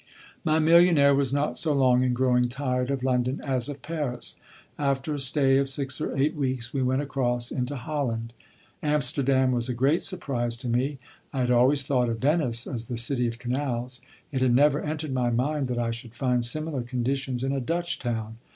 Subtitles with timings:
[0.43, 4.35] My millionaire was not so long in growing tired of London as of Paris.
[4.79, 8.33] After a stay of six or eight weeks we went across into Holland.
[8.81, 10.97] Amsterdam was a great surprise to me.
[11.31, 14.01] I had always thought of Venice as the city of canals;
[14.31, 17.99] it had never entered my mind that I should find similar conditions in a Dutch
[17.99, 18.37] town.